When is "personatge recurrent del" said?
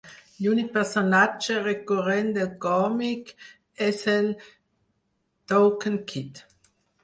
0.77-2.49